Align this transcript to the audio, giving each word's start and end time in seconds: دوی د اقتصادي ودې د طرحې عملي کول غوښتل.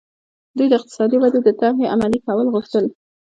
دوی 0.57 0.67
د 0.69 0.73
اقتصادي 0.79 1.17
ودې 1.19 1.39
د 1.43 1.49
طرحې 1.59 1.85
عملي 1.93 2.19
کول 2.25 2.47
غوښتل. 2.53 2.85